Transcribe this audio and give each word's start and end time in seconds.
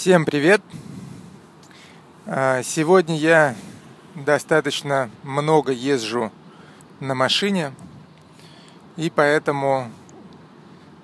Всем 0.00 0.24
привет! 0.24 0.62
А, 2.24 2.62
сегодня 2.62 3.18
я 3.18 3.54
достаточно 4.14 5.10
много 5.22 5.72
езжу 5.72 6.32
на 7.00 7.14
машине, 7.14 7.74
и 8.96 9.10
поэтому 9.10 9.90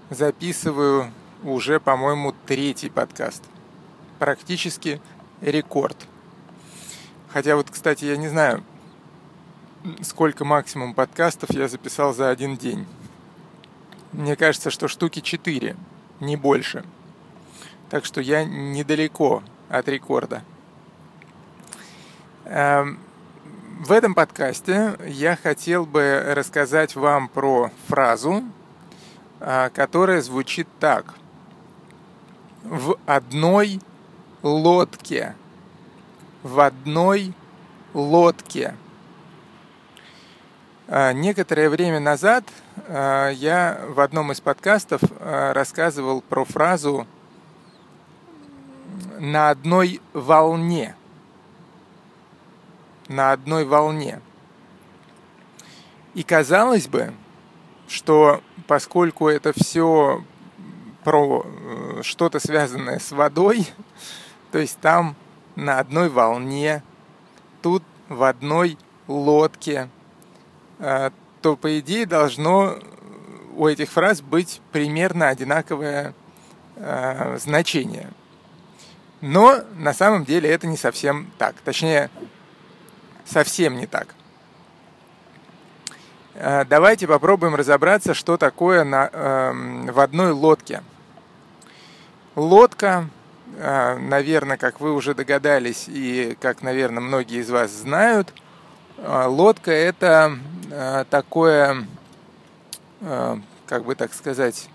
записываю 0.09 1.13
уже, 1.45 1.79
по-моему, 1.79 2.35
третий 2.47 2.89
подкаст. 2.89 3.45
Практически 4.19 5.03
рекорд. 5.43 5.99
Хотя 7.29 7.57
вот, 7.57 7.69
кстати, 7.71 8.07
я 8.07 8.17
не 8.17 8.29
знаю, 8.29 8.65
сколько 10.01 10.47
максимум 10.47 10.95
подкастов 10.95 11.51
я 11.51 11.69
записал 11.69 12.15
за 12.15 12.31
один 12.31 12.57
день. 12.57 12.87
Мне 14.13 14.37
кажется, 14.37 14.71
что 14.71 14.89
штуки 14.89 15.21
4, 15.21 15.77
не 16.21 16.37
больше– 16.37 16.83
так 17.91 18.05
что 18.05 18.21
я 18.21 18.45
недалеко 18.45 19.43
от 19.69 19.89
рекорда. 19.89 20.43
Эм, 22.45 22.99
в 23.81 23.93
этом 23.93 24.15
подкасте 24.15 24.97
я 25.07 25.37
хотел 25.37 25.85
бы 25.85 26.23
рассказать 26.35 26.97
вам 26.97 27.29
про 27.29 27.71
фразу, 27.89 28.43
а, 29.39 29.69
которая 29.69 30.23
звучит 30.23 30.67
так. 30.81 31.15
В 32.65 32.97
одной 33.05 33.81
лодке. 34.43 35.35
В 36.43 36.61
одной 36.61 37.35
лодке. 37.93 38.75
А, 40.89 41.13
некоторое 41.13 41.69
время 41.69 42.01
назад 42.01 42.45
а, 42.89 43.29
я 43.29 43.79
в 43.89 44.01
одном 44.01 44.33
из 44.33 44.41
подкастов 44.41 45.03
рассказывал 45.21 46.23
про 46.23 46.45
фразу 46.45 47.07
на 49.19 49.51
одной 49.51 50.01
волне. 50.13 50.95
На 53.09 53.33
одной 53.33 53.65
волне. 53.65 54.21
И 56.15 56.23
казалось 56.23 56.89
бы, 56.89 57.13
что 57.89 58.43
поскольку 58.67 59.29
это 59.29 59.53
все 59.53 60.25
про 61.05 61.45
э, 61.45 62.03
что-то 62.03 62.41
связанное 62.41 62.99
с 62.99 63.13
водой, 63.13 63.69
то 64.51 64.59
есть 64.59 64.79
там 64.81 65.15
на 65.55 65.79
одной 65.79 66.09
волне, 66.09 66.83
тут 67.63 67.83
в 68.09 68.23
одной 68.23 68.77
лодке, 69.07 69.89
э, 70.79 71.11
то 71.43 71.57
по 71.57 71.79
идее 71.79 72.07
должно 72.07 72.77
у 73.55 73.67
этих 73.67 73.89
фраз 73.91 74.21
быть 74.21 74.61
примерно 74.73 75.29
одинаковое 75.29 76.13
э, 76.77 77.39
значение– 77.39 78.11
но 79.27 79.61
на 79.75 79.93
самом 79.93 80.25
деле 80.25 80.49
это 80.49 80.69
не 80.69 80.77
совсем 80.77 81.33
так. 81.37 81.57
Точнее, 81.65 82.11
совсем 83.25 83.77
не 83.77 83.87
так. 83.87 84.15
Э, 86.35 86.65
давайте 86.65 87.09
попробуем 87.09 87.57
разобраться, 87.57 88.15
что 88.15 88.37
такое 88.37 88.85
на, 88.85 89.11
э, 89.13 89.91
в 89.91 89.99
одной 89.99 90.31
лодке. 90.31 90.83
Лодка, 92.37 93.09
э, 93.57 93.97
наверное, 93.99 94.57
как 94.59 94.81
вы 94.81 94.93
уже 94.93 95.13
догадались 95.13 95.87
и 95.89 96.39
как, 96.41 96.63
наверное, 96.63 97.01
многие 97.01 97.41
из 97.41 97.51
вас 97.51 97.73
знают, 97.73 98.33
э, 98.97 99.25
лодка 99.27 99.73
это 99.73 100.39
э, 100.71 101.05
такое, 101.11 101.85
э, 103.01 103.37
как 103.67 103.85
бы 103.85 103.97
так 103.97 104.15
сказать, 104.15 104.69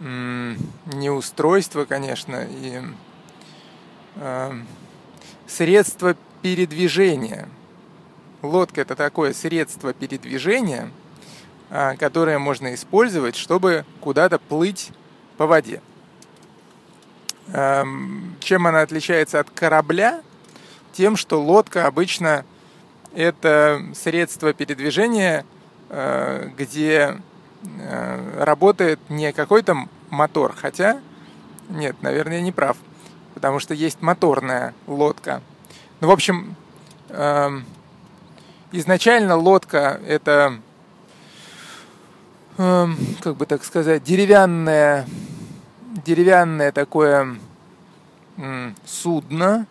не 0.00 1.08
устройство, 1.08 1.84
конечно, 1.84 2.44
и 2.50 2.82
средство 5.46 6.16
передвижения. 6.42 7.48
Лодка 8.42 8.82
это 8.82 8.94
такое 8.94 9.32
средство 9.32 9.94
передвижения, 9.94 10.90
а, 11.70 11.96
которое 11.96 12.38
можно 12.38 12.74
использовать, 12.74 13.36
чтобы 13.36 13.86
куда-то 14.00 14.38
плыть 14.38 14.90
по 15.38 15.46
воде. 15.46 15.80
Эм, 17.48 18.36
чем 18.40 18.66
она 18.66 18.82
отличается 18.82 19.40
от 19.40 19.48
корабля? 19.50 20.22
Тем, 20.92 21.16
что 21.16 21.42
лодка 21.42 21.86
обычно 21.86 22.44
это 23.14 23.82
средство 23.94 24.52
передвижения, 24.52 25.46
э, 25.88 26.50
где 26.56 27.20
э, 27.62 28.44
работает 28.44 29.00
не 29.08 29.32
какой-то 29.32 29.76
мотор, 30.10 30.54
хотя, 30.54 31.00
нет, 31.70 31.96
наверное, 32.02 32.36
я 32.36 32.42
не 32.42 32.52
прав– 32.52 32.76
потому 33.34 33.58
что 33.58 33.74
есть 33.74 34.00
моторная 34.00 34.74
лодка. 34.86 35.42
Ну, 36.00 36.08
в 36.08 36.10
общем, 36.10 36.54
э, 37.08 37.50
изначально 38.72 39.36
лодка 39.36 40.00
это, 40.06 40.60
э, 42.56 42.86
как 43.20 43.36
бы 43.36 43.46
так 43.46 43.64
сказать, 43.64 44.02
деревянное, 44.02 45.06
деревянное 46.04 46.72
такое 46.72 47.36
судно, 48.84 49.68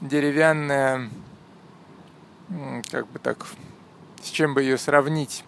деревянное, 0.00 1.08
как 2.90 3.06
бы 3.06 3.20
так, 3.20 3.46
с 4.20 4.30
чем 4.30 4.52
бы 4.52 4.62
ее 4.62 4.78
сравнить. 4.78 5.44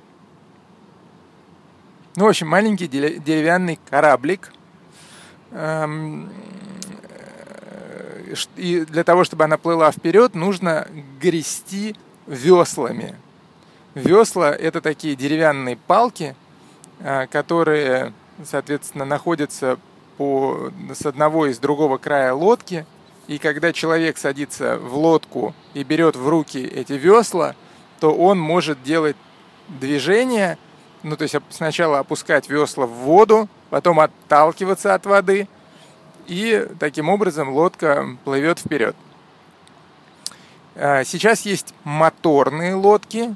Ну, 2.14 2.24
в 2.24 2.28
общем, 2.28 2.48
маленький 2.48 2.88
деревянный 2.88 3.78
кораблик, 3.90 4.50
эм, 5.50 6.32
и 8.56 8.84
для 8.84 9.04
того, 9.04 9.24
чтобы 9.24 9.44
она 9.44 9.56
плыла 9.56 9.90
вперед, 9.90 10.34
нужно 10.34 10.88
грести 11.20 11.94
веслами. 12.26 13.16
Весла– 13.94 14.50
это 14.54 14.80
такие 14.80 15.16
деревянные 15.16 15.76
палки, 15.76 16.34
а, 17.00 17.26
которые, 17.26 18.12
соответственно, 18.44 19.04
находятся 19.04 19.78
по, 20.18 20.70
с 20.92 21.06
одного 21.06 21.46
и 21.46 21.54
с 21.54 21.58
другого 21.58 21.98
края 21.98 22.34
лодки. 22.34 22.86
И 23.26 23.38
когда 23.38 23.72
человек 23.72 24.18
садится 24.18 24.78
в 24.78 24.96
лодку 24.96 25.54
и 25.74 25.82
берет 25.82 26.16
в 26.16 26.28
руки 26.28 26.58
эти 26.58 26.92
весла, 26.92 27.54
то 28.00 28.14
он 28.14 28.38
может 28.38 28.82
делать 28.82 29.16
движение, 29.68 30.58
ну 31.02 31.16
то 31.16 31.22
есть 31.22 31.34
сначала 31.50 31.98
опускать 31.98 32.48
весла 32.48 32.86
в 32.86 32.90
воду, 32.90 33.48
потом 33.70 34.00
отталкиваться 34.00 34.94
от 34.94 35.06
воды– 35.06 35.48
и 36.26 36.68
таким 36.78 37.08
образом 37.08 37.50
лодка 37.50 38.06
плывет 38.24 38.58
вперед. 38.58 38.96
А, 40.74 41.04
сейчас 41.04 41.42
есть 41.42 41.74
моторные 41.84 42.74
лодки, 42.74 43.34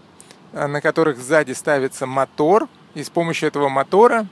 а, 0.53 0.69
на 0.69 0.81
которых 0.81 1.19
сзади 1.19 1.53
ставится 1.53 2.07
мотор, 2.07 2.69
и 2.95 3.03
с 3.03 3.09
помощью 3.09 3.49
этого 3.49 3.69
мотора 3.69 4.27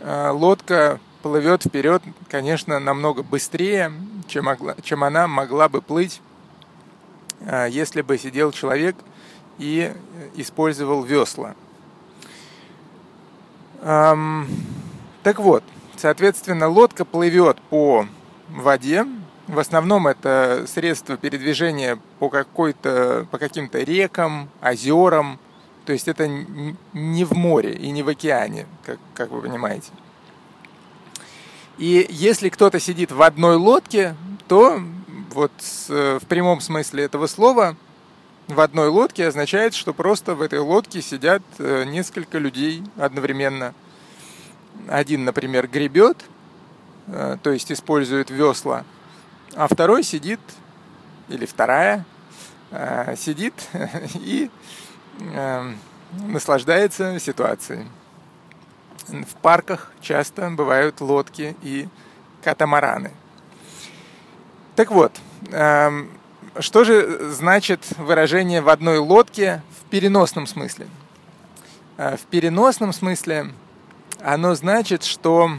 а, 0.00 0.32
лодка 0.32 0.98
плывет 1.22 1.64
вперед, 1.64 2.02
конечно, 2.30 2.78
намного 2.78 3.22
быстрее, 3.22 3.92
чем, 4.28 4.48
чем 4.82 5.04
она 5.04 5.26
могла 5.26 5.68
бы 5.68 5.82
плыть, 5.82 6.22
если 7.68 8.02
бы 8.02 8.18
сидел 8.18 8.52
человек 8.52 8.96
и 9.58 9.92
использовал 10.36 11.02
весла. 11.02 11.54
Так 13.80 15.38
вот, 15.38 15.64
Соответственно, 15.98 16.68
лодка 16.68 17.04
плывет 17.04 17.60
по 17.70 18.06
воде. 18.50 19.04
В 19.48 19.58
основном 19.58 20.06
это 20.06 20.64
средство 20.68 21.16
передвижения 21.16 21.98
по, 22.20 22.28
какой-то, 22.28 23.26
по 23.32 23.38
каким-то 23.38 23.80
рекам, 23.82 24.48
озерам. 24.60 25.40
То 25.86 25.92
есть 25.92 26.06
это 26.06 26.28
не 26.92 27.24
в 27.24 27.32
море 27.32 27.72
и 27.72 27.90
не 27.90 28.04
в 28.04 28.08
океане, 28.08 28.66
как, 28.86 28.98
как 29.14 29.30
вы 29.30 29.42
понимаете. 29.42 29.90
И 31.78 32.06
если 32.10 32.48
кто-то 32.48 32.78
сидит 32.78 33.10
в 33.10 33.20
одной 33.20 33.56
лодке, 33.56 34.14
то 34.46 34.80
вот 35.34 35.52
в 35.88 36.22
прямом 36.28 36.60
смысле 36.60 37.04
этого 37.04 37.26
слова 37.26 37.74
в 38.46 38.60
одной 38.60 38.88
лодке 38.88 39.26
означает, 39.26 39.74
что 39.74 39.92
просто 39.92 40.36
в 40.36 40.42
этой 40.42 40.60
лодке 40.60 41.02
сидят 41.02 41.42
э, 41.58 41.84
несколько 41.84 42.38
людей 42.38 42.84
одновременно– 42.96 43.74
один, 44.88 45.24
например, 45.24 45.68
гребет, 45.68 46.24
э, 47.06 47.36
то 47.42 47.50
есть 47.50 47.72
использует 47.72 48.30
весла, 48.30 48.84
а 49.54 49.66
второй 49.68 50.02
сидит, 50.02 50.40
или 51.28 51.46
вторая, 51.46 52.04
э, 52.70 53.16
сидит 53.16 53.54
и 54.14 54.50
э, 55.20 55.72
наслаждается 56.12 57.18
ситуацией. 57.18 57.86
В 59.08 59.36
парках 59.40 59.92
часто 60.00 60.50
бывают 60.50 61.00
лодки 61.00 61.56
и 61.62 61.88
катамараны. 62.42 63.12
Так 64.76 64.90
вот, 64.90 65.12
эм, 65.50 66.10
что 66.60 66.84
же 66.84 67.30
значит 67.32 67.80
выражение 67.96 68.60
в 68.60 68.68
одной 68.68 68.98
лодке 68.98 69.62
в 69.80 69.88
переносном 69.90 70.46
смысле? 70.46 70.88
В 71.96 72.20
переносном 72.30 72.92
смысле 72.92 73.50
оно 74.20 74.54
значит, 74.54 75.04
что 75.04 75.50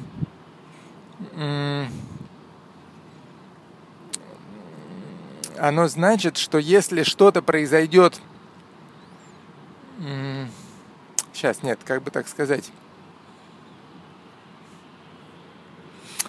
оно 5.57 5.87
значит, 5.87 6.37
что 6.37 6.57
если 6.57 7.03
что-то 7.03 7.41
произойдет... 7.41 8.19
Сейчас, 11.33 11.63
нет, 11.63 11.79
как 11.85 12.03
бы 12.03 12.11
так 12.11 12.27
сказать. 12.27 12.71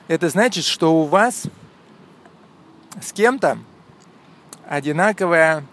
Это 0.08 0.28
значит, 0.28 0.64
что 0.64 1.00
у 1.00 1.04
вас 1.04 1.44
с 3.00 3.12
кем-то 3.12 3.58
одинаковая, 4.68 5.64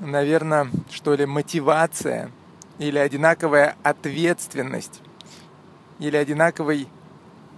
наверное, 0.00 0.70
что 0.90 1.14
ли, 1.14 1.26
мотивация 1.26 2.30
или 2.78 2.98
одинаковая 2.98 3.76
ответственность 3.82 5.00
или 5.98 6.16
одинаковый 6.16 6.88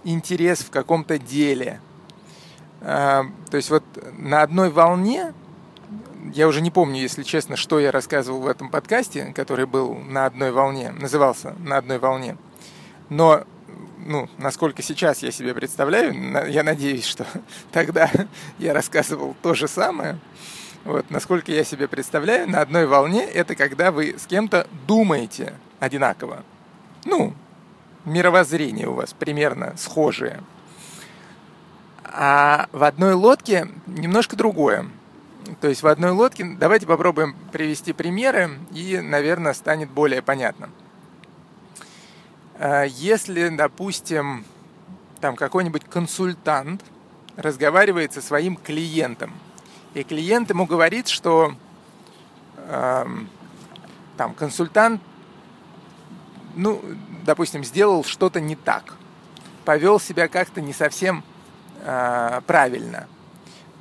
интерес 0.03 0.59
в 0.59 0.71
каком-то 0.71 1.19
деле. 1.19 1.79
А, 2.81 3.25
то 3.49 3.57
есть 3.57 3.69
вот 3.69 3.83
на 4.17 4.41
одной 4.41 4.69
волне, 4.71 5.33
я 6.33 6.47
уже 6.47 6.61
не 6.61 6.71
помню, 6.71 6.99
если 6.99 7.23
честно, 7.23 7.55
что 7.55 7.79
я 7.79 7.91
рассказывал 7.91 8.41
в 8.41 8.47
этом 8.47 8.69
подкасте, 8.69 9.31
который 9.35 9.65
был 9.65 9.95
на 9.95 10.25
одной 10.25 10.51
волне, 10.51 10.91
назывался 10.91 11.55
«На 11.59 11.77
одной 11.77 11.99
волне», 11.99 12.37
но 13.09 13.43
ну, 14.03 14.29
насколько 14.37 14.81
сейчас 14.81 15.21
я 15.21 15.31
себе 15.31 15.53
представляю, 15.53 16.49
я 16.49 16.63
надеюсь, 16.63 17.05
что 17.05 17.25
тогда 17.71 18.09
я 18.57 18.73
рассказывал 18.73 19.35
то 19.41 19.53
же 19.53 19.67
самое. 19.67 20.17
Вот, 20.83 21.09
насколько 21.11 21.51
я 21.51 21.63
себе 21.63 21.87
представляю, 21.87 22.49
на 22.49 22.61
одной 22.61 22.87
волне 22.87 23.23
это 23.23 23.55
когда 23.55 23.91
вы 23.91 24.15
с 24.17 24.25
кем-то 24.25 24.67
думаете 24.87 25.53
одинаково. 25.79 26.43
Ну, 27.05 27.33
мировоззрение 28.05 28.87
у 28.87 28.93
вас 28.93 29.13
примерно 29.13 29.75
схожее. 29.77 30.41
А 32.03 32.67
в 32.71 32.83
одной 32.83 33.13
лодке 33.13 33.67
немножко 33.85 34.35
другое. 34.35 34.87
То 35.59 35.67
есть 35.67 35.83
в 35.83 35.87
одной 35.87 36.11
лодке, 36.11 36.45
давайте 36.59 36.87
попробуем 36.87 37.35
привести 37.51 37.93
примеры, 37.93 38.51
и, 38.71 38.99
наверное, 38.99 39.53
станет 39.53 39.89
более 39.89 40.21
понятно. 40.21 40.69
А 42.55 42.83
если, 42.83 43.49
допустим, 43.49 44.45
там 45.19 45.35
какой-нибудь 45.35 45.83
консультант 45.85 46.83
разговаривает 47.35 48.13
со 48.13 48.21
своим 48.21 48.55
клиентом, 48.55 49.33
и 49.93 50.03
клиент 50.03 50.49
ему 50.49 50.65
говорит, 50.65 51.07
что 51.07 51.53
э, 52.57 53.05
там 54.17 54.33
консультант 54.33 55.01
ну, 56.55 56.81
допустим, 57.23 57.63
сделал 57.63 58.03
что-то 58.03 58.39
не 58.39 58.55
так, 58.55 58.95
повел 59.65 59.99
себя 59.99 60.27
как-то 60.27 60.61
не 60.61 60.73
совсем 60.73 61.23
э, 61.83 62.41
правильно, 62.45 63.07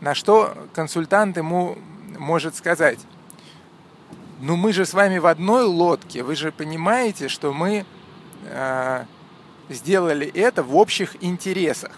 на 0.00 0.14
что 0.14 0.54
консультант 0.72 1.36
ему 1.36 1.78
может 2.18 2.54
сказать, 2.54 2.98
ну 4.40 4.56
мы 4.56 4.72
же 4.72 4.86
с 4.86 4.94
вами 4.94 5.18
в 5.18 5.26
одной 5.26 5.64
лодке, 5.64 6.22
вы 6.22 6.34
же 6.34 6.52
понимаете, 6.52 7.28
что 7.28 7.52
мы 7.52 7.84
э, 8.44 9.04
сделали 9.68 10.26
это 10.26 10.62
в 10.62 10.76
общих 10.76 11.22
интересах. 11.22 11.92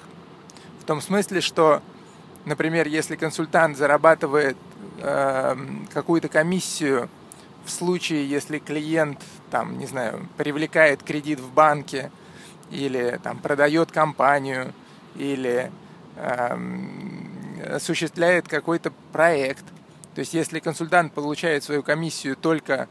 В 0.81 0.85
том 0.85 1.01
смысле, 1.01 1.41
что, 1.41 1.81
например, 2.45 2.89
если 2.89 3.17
консультант 3.17 3.77
зарабатывает 3.77 4.57
э, 4.99 5.57
какую-то 5.93 6.29
комиссию 6.29 7.09
в 7.65 7.71
случае, 7.71 8.29
если 8.29 8.59
клиент, 8.59 9.21
там, 9.51 9.79
не 9.79 9.87
знаю, 9.87 10.29
привлекает 10.37 11.03
кредит 11.03 11.41
в 11.41 11.53
банке 11.53 12.11
или 12.71 13.21
там 13.23 13.39
продает 13.39 13.93
компанию 13.93 14.73
или 15.17 15.71
э, 16.17 16.59
осуществляет 17.75 18.49
какой-то 18.49 18.93
проект. 19.13 19.65
То 20.15 20.21
есть, 20.21 20.35
если 20.35 20.59
консультант 20.59 21.13
получает 21.13 21.65
свою 21.65 21.83
комиссию 21.83 22.37
только 22.37 22.89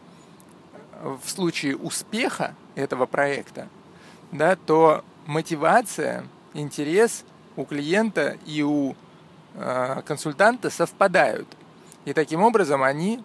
в 1.01 1.29
случае 1.29 1.75
успеха 1.75 2.55
этого 2.75 3.05
проекта, 3.05 3.67
да, 4.31 4.55
то 4.55 5.03
мотивация, 5.25 6.25
интерес 6.53 7.23
у 7.55 7.65
клиента 7.65 8.37
и 8.45 8.63
у 8.63 8.95
консультанта 10.05 10.69
совпадают. 10.69 11.47
И 12.05 12.13
таким 12.13 12.41
образом 12.41 12.83
они 12.83 13.21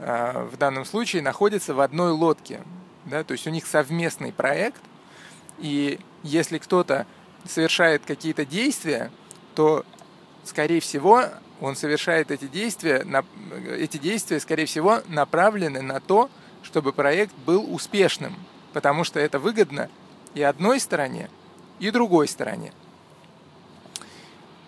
Э, 0.00 0.48
в 0.50 0.56
данном 0.56 0.84
случае 0.84 1.22
находятся 1.22 1.74
в 1.74 1.80
одной 1.80 2.12
лодке. 2.12 2.60
Да? 3.04 3.22
То 3.22 3.32
есть 3.32 3.46
у 3.46 3.50
них 3.50 3.66
совместный 3.66 4.32
проект, 4.32 4.80
и 5.58 6.00
если 6.22 6.58
кто-то 6.58 7.06
совершает 7.46 8.04
какие-то 8.06 8.46
действия, 8.46 9.10
то, 9.54 9.84
скорее 10.44 10.80
всего, 10.80 11.24
он 11.60 11.76
совершает 11.76 12.30
эти 12.30 12.46
действия, 12.46 13.04
эти 13.76 13.98
действия, 13.98 14.40
скорее 14.40 14.64
всего, 14.64 15.00
направлены 15.08 15.82
на 15.82 16.00
то, 16.00 16.30
чтобы 16.62 16.92
проект 16.92 17.34
был 17.44 17.72
успешным, 17.72 18.34
потому 18.72 19.04
что 19.04 19.20
это 19.20 19.38
выгодно 19.38 19.90
и 20.34 20.42
одной 20.42 20.80
стороне, 20.80 21.28
и 21.78 21.90
другой 21.90 22.28
стороне. 22.28 22.72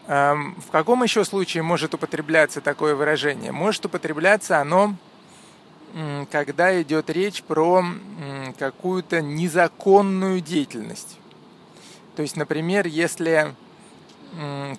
Эм, 0.07 0.55
в 0.61 0.71
каком 0.71 1.03
еще 1.03 1.25
случае 1.25 1.63
может 1.63 1.95
употребляться 1.95 2.61
такое 2.61 2.95
выражение? 2.95 3.53
Может 3.53 3.87
употребляться 3.87 4.59
оно 4.59 4.97
когда 6.31 6.81
идет 6.81 7.11
речь 7.11 7.43
про 7.43 7.85
какую-то 8.59 9.21
незаконную 9.21 10.41
деятельность. 10.41 11.19
То 12.17 12.23
есть, 12.23 12.37
например, 12.37 12.87
если 12.87 13.55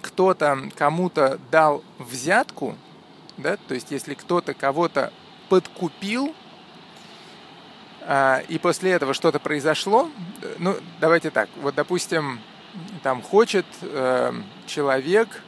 кто-то 0.01 0.71
кому-то 0.75 1.39
дал 1.51 1.83
взятку, 1.99 2.75
да, 3.37 3.57
то 3.57 3.75
есть 3.75 3.91
если 3.91 4.15
кто-то 4.15 4.53
кого-то 4.53 5.13
подкупил, 5.49 6.33
а, 8.05 8.41
и 8.49 8.57
после 8.57 8.91
этого 8.91 9.13
что-то 9.13 9.39
произошло, 9.39 10.09
ну, 10.57 10.75
давайте 10.99 11.29
так, 11.29 11.49
вот, 11.61 11.75
допустим, 11.75 12.39
там 13.03 13.21
хочет 13.21 13.65
э, 13.81 14.33
человек, 14.65 15.41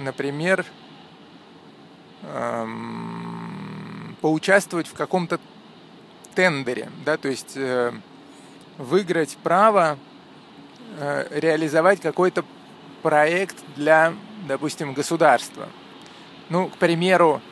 например, 0.00 0.64
эм, 2.22 4.16
поучаствовать 4.22 4.86
в 4.88 4.94
каком-то 4.94 5.38
тендере, 6.34 6.90
да, 7.04 7.18
то 7.18 7.28
есть 7.28 7.52
э, 7.56 7.92
выиграть 8.78 9.36
право 9.42 9.98
э, 10.98 11.26
реализовать 11.38 12.00
какой-то 12.00 12.46
проект 13.02 13.56
для, 13.76 14.14
допустим, 14.48 14.94
государства. 14.94 15.68
Ну, 16.48 16.68
к 16.68 16.78
примеру, 16.78 17.42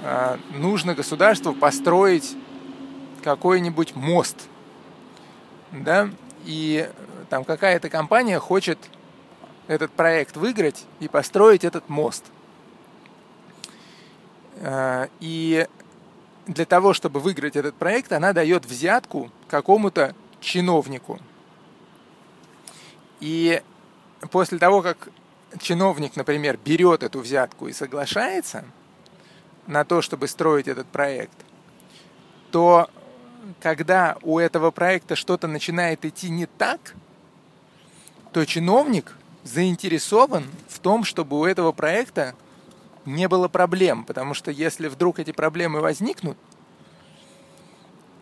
э, 0.00 0.38
нужно 0.50 0.96
государству 0.96 1.52
построить 1.52 2.36
какой-нибудь 3.22 3.94
мост, 3.94 4.48
да, 5.70 6.10
и 6.44 6.90
там 7.28 7.44
какая-то 7.44 7.90
компания 7.90 8.38
хочет 8.38 8.78
этот 9.66 9.90
проект 9.92 10.36
выиграть 10.36 10.86
и 11.00 11.08
построить 11.08 11.64
этот 11.64 11.88
мост. 11.88 12.24
Э, 14.56 15.08
и 15.20 15.66
для 16.46 16.64
того, 16.64 16.94
чтобы 16.94 17.20
выиграть 17.20 17.56
этот 17.56 17.74
проект, 17.74 18.12
она 18.12 18.32
дает 18.32 18.64
взятку 18.64 19.30
какому-то 19.48 20.14
чиновнику. 20.40 21.18
И 23.20 23.62
после 24.30 24.58
того, 24.58 24.80
как 24.80 25.10
чиновник, 25.60 26.16
например, 26.16 26.58
берет 26.64 27.02
эту 27.02 27.20
взятку 27.20 27.68
и 27.68 27.72
соглашается 27.72 28.64
на 29.66 29.84
то, 29.84 30.00
чтобы 30.00 30.28
строить 30.28 30.68
этот 30.68 30.86
проект, 30.86 31.36
то 32.50 32.88
когда 33.60 34.16
у 34.22 34.38
этого 34.38 34.70
проекта 34.70 35.16
что-то 35.16 35.46
начинает 35.46 36.04
идти 36.04 36.30
не 36.30 36.46
так, 36.46 36.94
то 38.38 38.46
чиновник 38.46 39.16
заинтересован 39.42 40.44
в 40.68 40.78
том, 40.78 41.02
чтобы 41.02 41.40
у 41.40 41.44
этого 41.44 41.72
проекта 41.72 42.36
не 43.04 43.26
было 43.26 43.48
проблем, 43.48 44.04
потому 44.04 44.32
что 44.32 44.52
если 44.52 44.86
вдруг 44.86 45.18
эти 45.18 45.32
проблемы 45.32 45.80
возникнут, 45.80 46.38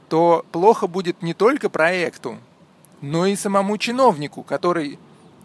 то 0.09 0.47
плохо 0.53 0.87
будет 0.87 1.21
не 1.21 1.35
только 1.35 1.69
проекту, 1.69 2.39
но 3.03 3.27
и 3.27 3.37
самому 3.37 3.77
чиновнику, 3.77 4.43
который 4.43 4.99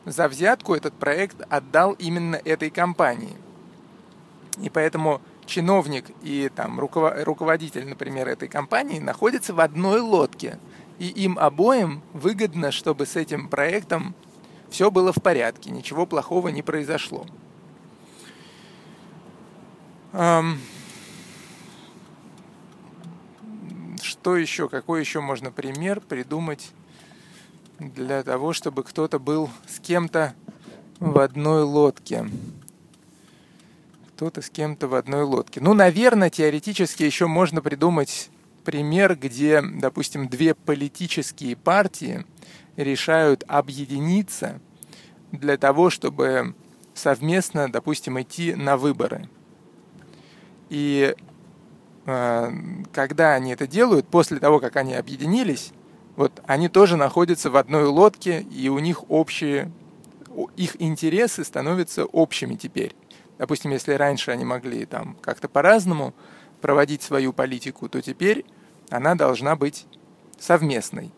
за 0.06 0.30
взятку 0.30 0.74
этот 0.74 0.94
проект 0.94 1.42
отдал 1.50 1.92
именно 1.92 2.38
этой 2.38 2.70
компании. 2.70 3.36
И 4.62 4.70
поэтому 4.70 5.20
чиновник 5.48 6.06
и 6.24 6.50
там, 6.56 6.80
руководитель, 6.80 7.90
например, 7.90 8.30
этой 8.30 8.48
компании 8.48 9.00
находятся 9.00 9.54
в 9.54 9.60
одной 9.60 10.00
лодке. 10.00 10.60
И 10.98 11.08
им 11.10 11.38
обоим 11.38 12.02
выгодно, 12.14 12.72
чтобы 12.72 13.06
с 13.06 13.18
этим 13.18 13.50
проектом 13.50 14.16
все 14.72 14.90
было 14.90 15.14
в 15.14 15.22
порядке, 15.22 15.70
ничего 15.70 16.08
плохого 16.08 16.48
не 16.48 16.64
произошло. 16.64 17.28
Что 24.02 24.36
еще? 24.36 24.68
Какой 24.68 25.02
еще 25.02 25.22
можно 25.22 25.52
пример 25.52 26.02
придумать 26.02 26.72
для 27.78 28.24
того, 28.24 28.54
чтобы 28.54 28.84
кто-то 28.84 29.20
был 29.20 29.50
с 29.68 29.80
кем-то 29.80 30.34
в 31.00 31.20
одной 31.20 31.64
лодке? 31.64 32.26
кто-то 34.22 34.44
с 34.44 34.52
кем-то 34.52 34.88
в 34.88 34.94
одной 34.94 35.24
лодке. 35.24 35.60
Ну, 35.62 35.74
наверное, 35.74 36.30
теоретически 36.30 37.02
еще 37.02 37.26
можно 37.26 37.60
придумать 37.60 38.30
пример, 38.64 39.16
где, 39.16 39.62
допустим, 39.62 40.28
две 40.28 40.56
политические 40.56 41.56
партии 41.56 42.26
решают 42.76 43.44
объединиться 43.48 44.60
для 45.32 45.58
того, 45.58 45.90
чтобы 45.90 46.56
совместно, 46.94 47.72
допустим, 47.72 48.20
идти 48.22 48.54
на 48.54 48.78
выборы. 48.78 49.30
И 50.70 51.16
э, 52.06 52.52
когда 52.94 53.34
они 53.34 53.52
это 53.52 53.68
делают, 53.68 54.08
после 54.08 54.40
того, 54.40 54.60
как 54.60 54.76
они 54.78 54.94
объединились, 54.94 55.74
вот 56.16 56.42
они 56.46 56.70
тоже 56.70 56.98
находятся 56.98 57.50
в 57.50 57.58
одной 57.58 57.86
лодке, 57.86 58.42
и 58.42 58.70
у 58.70 58.80
них 58.80 59.10
общие, 59.10 59.72
их 60.56 60.82
интересы 60.82 61.44
становятся 61.44 62.06
общими 62.06 62.56
теперь. 62.56 62.96
Допустим, 63.38 63.72
если 63.72 63.94
раньше 63.94 64.32
они 64.32 64.46
могли 64.46 64.86
там 64.86 65.18
как-то 65.22 65.48
по-разному 65.48 66.14
проводить 66.62 67.02
свою 67.02 67.34
политику, 67.34 67.90
то 67.90 68.02
теперь 68.02 68.46
она 68.90 69.16
должна 69.16 69.56
быть 69.56 69.86
совместной. 70.40 71.12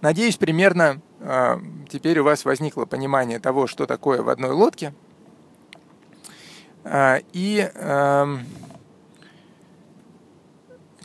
Надеюсь, 0.00 0.36
примерно 0.36 1.00
э, 1.20 1.56
теперь 1.88 2.18
у 2.18 2.24
вас 2.24 2.44
возникло 2.44 2.84
понимание 2.84 3.38
того, 3.38 3.66
что 3.66 3.86
такое 3.86 4.22
в 4.22 4.28
одной 4.28 4.50
лодке. 4.50 4.92
Э, 6.84 7.20
и 7.32 7.70
э, 7.72 8.36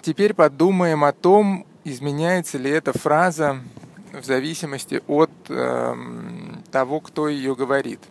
теперь 0.01 0.33
подумаем 0.33 1.03
о 1.03 1.13
том, 1.13 1.65
изменяется 1.83 2.57
ли 2.57 2.69
эта 2.69 2.97
фраза 2.97 3.61
в 4.11 4.25
зависимости 4.25 5.01
от 5.07 5.31
э, 5.47 5.95
того, 6.71 6.99
кто 6.99 7.29
ее 7.29 7.55
говорит. 7.55 8.01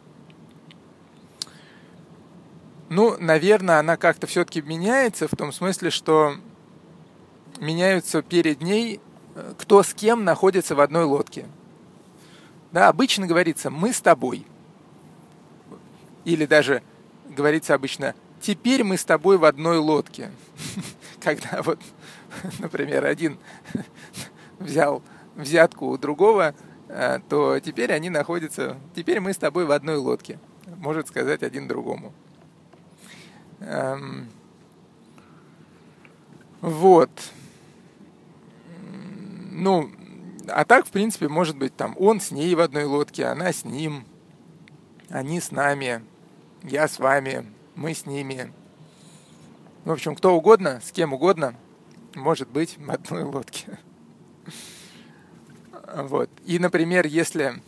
Ну, 2.89 3.17
наверное, 3.19 3.79
она 3.79 3.97
как-то 3.97 4.27
все-таки 4.27 4.63
меняется 4.63 5.29
в 5.29 5.37
том 5.37 5.53
смысле, 5.53 5.91
что 5.91 6.37
меняются 7.61 8.23
перед 8.23 8.63
ней, 8.63 9.01
э, 9.35 9.55
кто 9.59 9.83
с 9.83 9.93
кем 9.93 10.25
находится 10.25 10.75
в 10.75 10.81
одной 10.81 11.05
лодке. 11.05 11.47
Да, 12.73 12.89
обычно 12.89 13.27
говорится 13.27 13.71
«мы 13.71 13.93
с 13.93 14.01
тобой». 14.01 14.47
Или 16.25 16.47
даже 16.47 16.83
говорится 17.29 17.75
обычно 17.75 18.15
«теперь 18.41 18.85
мы 18.85 18.97
с 18.97 19.05
тобой 19.05 19.39
в 19.39 19.45
одной 19.45 19.79
лодке». 19.79 20.31
Когда 21.21 21.63
вот 21.63 21.79
например, 22.59 23.05
один 23.05 23.39
взял 24.59 25.03
взятку 25.37 25.89
у 25.89 25.99
другого, 25.99 26.55
э, 26.89 27.21
то 27.29 27.59
теперь 27.61 27.93
они 27.93 28.11
находятся, 28.11 28.77
теперь 28.95 29.21
мы 29.21 29.33
с 29.33 29.39
тобой 29.39 29.65
в 29.65 29.73
одной 29.73 29.97
лодке, 29.97 30.39
может 30.77 31.09
сказать 31.09 31.43
один 31.43 31.69
другому. 31.69 32.13
Эм, 33.61 34.29
вот. 36.61 37.11
Ну, 39.51 39.91
а 40.49 40.65
так, 40.65 40.87
в 40.87 40.91
принципе, 40.91 41.29
может 41.29 41.57
быть, 41.57 41.77
там 41.77 41.95
он 41.99 42.21
с 42.21 42.31
ней 42.31 42.55
в 42.55 42.61
одной 42.61 42.85
лодке, 42.85 43.27
она 43.27 43.53
с 43.53 43.65
ним, 43.65 44.05
они 45.09 45.41
с 45.41 45.51
нами, 45.51 46.05
я 46.63 46.89
с 46.89 46.99
вами, 46.99 47.47
мы 47.75 47.95
с 47.95 48.07
ними. 48.07 48.53
В 49.85 49.91
общем, 49.91 50.15
кто 50.15 50.37
угодно, 50.37 50.81
с 50.85 50.93
кем 50.93 51.13
угодно– 51.13 51.55
может 52.19 52.49
быть 52.49 52.77
в 52.79 52.91
одной 52.91 53.23
лодке. 53.23 53.79
Вот. 55.95 56.31
И, 56.45 56.59
например, 56.59 57.07
если 57.07 57.63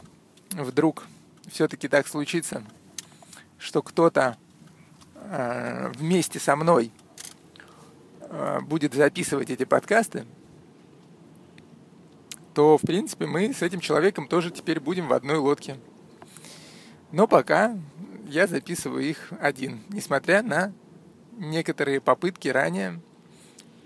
вдруг 0.51 1.07
все-таки 1.51 1.89
так 1.89 2.07
случится, 2.07 2.63
что 3.59 3.83
кто-то 3.83 4.37
вместе 5.95 6.39
со 6.39 6.57
мной 6.57 6.93
э, 8.21 8.61
будет 8.63 8.95
записывать 8.95 9.51
эти 9.51 9.65
подкасты, 9.65 10.25
то, 12.55 12.77
в 12.79 12.83
принципе, 12.83 13.27
мы 13.27 13.53
с 13.55 13.63
этим 13.63 13.81
человеком 13.81 14.27
тоже 14.27 14.51
теперь 14.51 14.81
будем 14.81 15.09
в 15.09 15.13
одной 15.13 15.39
лодке. 15.39 15.77
Но 17.13 17.27
пока 17.27 17.77
я 18.27 18.47
записываю 18.47 19.03
их 19.03 19.33
один, 19.41 19.81
несмотря 19.89 20.43
на 20.43 20.73
некоторые 21.39 22.01
попытки 22.01 22.49
ранее 22.49 23.01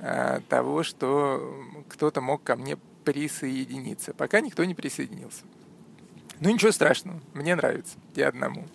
Э, 0.06 0.40
того, 0.50 0.82
что 0.82 1.64
кто-то 1.88 2.20
мог 2.20 2.42
ко 2.42 2.56
мне 2.56 2.76
присоединиться. 3.04 4.12
Пока 4.12 4.42
никто 4.42 4.62
не 4.64 4.74
присоединился. 4.74 5.44
Ну 6.40 6.50
ничего 6.50 6.72
страшного, 6.72 7.20
мне 7.32 7.54
нравится, 7.54 7.96
и 8.14 8.20
одному. 8.20 8.66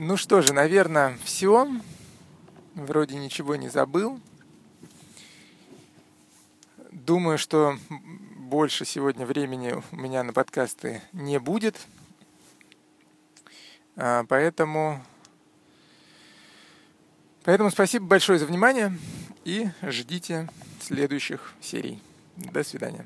Ну 0.00 0.16
что 0.16 0.42
же, 0.42 0.52
наверное, 0.52 1.18
все. 1.24 1.68
Вроде 2.76 3.16
ничего 3.16 3.56
не 3.56 3.68
забыл. 3.68 4.20
Думаю, 6.92 7.36
что 7.36 7.76
больше 8.36 8.84
сегодня 8.84 9.26
времени 9.26 9.74
у 9.90 9.96
меня 9.96 10.22
на 10.22 10.32
подкасты 10.32 11.02
не 11.12 11.40
будет. 11.40 11.74
А, 13.96 14.24
поэтому 14.28 15.02
Поэтому 17.42 17.72
спасибо 17.72 18.06
большое 18.06 18.38
за 18.38 18.46
внимание 18.46 18.96
и 19.44 19.68
ждите 19.82 20.48
следующих 20.80 21.54
серий. 21.60 22.00
До 22.36 22.62
свидания. 22.62 23.04